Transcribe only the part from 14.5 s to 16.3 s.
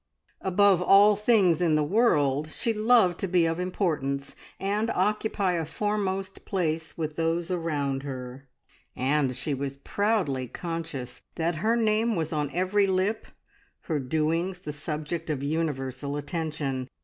the subject of universal